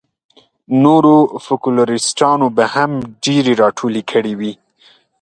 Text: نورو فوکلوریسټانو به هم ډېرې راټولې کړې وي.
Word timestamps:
نورو 0.83 1.17
فوکلوریسټانو 1.45 2.47
به 2.57 2.65
هم 2.75 2.91
ډېرې 3.23 3.53
راټولې 3.63 4.01
کړې 4.11 4.33
وي. 4.39 4.53